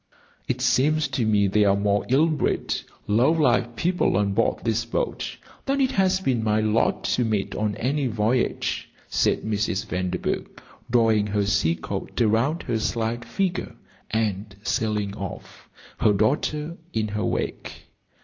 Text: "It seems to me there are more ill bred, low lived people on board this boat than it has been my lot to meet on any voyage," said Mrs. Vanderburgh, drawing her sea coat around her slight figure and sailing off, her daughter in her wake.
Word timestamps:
"It 0.47 0.61
seems 0.61 1.07
to 1.09 1.27
me 1.27 1.45
there 1.45 1.69
are 1.69 1.75
more 1.75 2.07
ill 2.09 2.25
bred, 2.25 2.73
low 3.05 3.31
lived 3.31 3.75
people 3.75 4.17
on 4.17 4.33
board 4.33 4.63
this 4.63 4.83
boat 4.83 5.37
than 5.67 5.79
it 5.79 5.91
has 5.91 6.19
been 6.19 6.43
my 6.43 6.59
lot 6.59 7.03
to 7.03 7.23
meet 7.23 7.53
on 7.53 7.75
any 7.75 8.07
voyage," 8.07 8.89
said 9.07 9.43
Mrs. 9.43 9.85
Vanderburgh, 9.85 10.59
drawing 10.89 11.27
her 11.27 11.45
sea 11.45 11.75
coat 11.75 12.19
around 12.19 12.63
her 12.63 12.79
slight 12.79 13.23
figure 13.23 13.75
and 14.09 14.55
sailing 14.63 15.15
off, 15.17 15.69
her 15.99 16.13
daughter 16.13 16.77
in 16.93 17.09
her 17.09 17.23
wake. 17.23 17.83